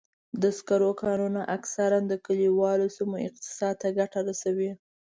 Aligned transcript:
د 0.41 0.43
سکرو 0.57 0.91
کانونه 1.03 1.41
اکثراً 1.57 1.99
د 2.07 2.13
کلیوالو 2.25 2.87
سیمو 2.97 3.17
اقتصاد 3.27 3.73
ته 3.81 3.87
ګټه 3.99 4.19
رسوي. 4.29 4.71